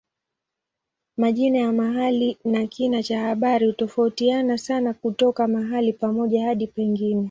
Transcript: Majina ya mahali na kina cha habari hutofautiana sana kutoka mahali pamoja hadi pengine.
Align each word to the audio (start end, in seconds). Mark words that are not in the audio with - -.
Majina 1.17 1.57
ya 1.57 1.71
mahali 1.73 2.37
na 2.45 2.67
kina 2.67 3.03
cha 3.03 3.19
habari 3.21 3.67
hutofautiana 3.67 4.57
sana 4.57 4.93
kutoka 4.93 5.47
mahali 5.47 5.93
pamoja 5.93 6.43
hadi 6.45 6.67
pengine. 6.67 7.19